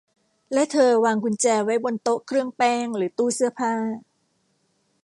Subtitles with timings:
[0.53, 3.73] และเธอวางกุญแจไว้บนโต๊ะเครื่องแป้งหรือตู้เสื้อผ้า